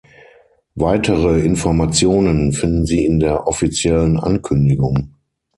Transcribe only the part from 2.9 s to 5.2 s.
in der offiziellen Ankündigung.